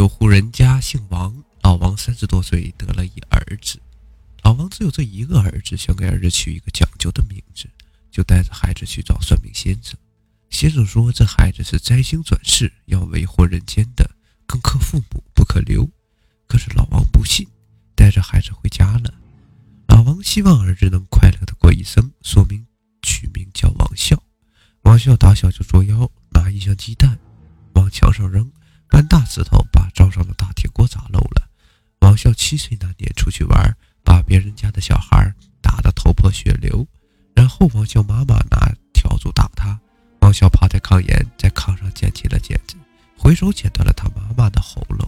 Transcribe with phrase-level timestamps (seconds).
[0.00, 3.78] 有户人家姓王，老王三十多岁得了一儿子。
[4.42, 7.68] 老王只有这一个儿子，想给儿子取一个讲究的名字，
[8.10, 9.98] 就带着孩子去找算命先生。
[10.48, 14.10] 先生说这孩子是灾星转世，要为祸人间的，
[14.46, 15.86] 更克父母，不可留。
[16.46, 17.46] 可是老王不信，
[17.94, 19.12] 带着孩子回家了。
[19.86, 22.66] 老王希望儿子能快乐的过一生，说明
[23.02, 24.22] 取名叫王笑。
[24.84, 27.18] 王笑打小就捉妖，拿一箱鸡蛋
[27.74, 28.50] 往墙上扔，
[28.88, 29.62] 搬大石头
[30.10, 31.48] 上的大铁锅砸漏了。
[32.00, 36.86] 王笑七岁那年出去玩，把别人家的小孩打得头破血流，
[37.34, 39.78] 然后王笑妈妈拿笤帚打他。
[40.20, 42.74] 王笑趴在炕沿，在炕上捡起了剪子，
[43.16, 44.99] 回手剪断了他妈妈的喉咙，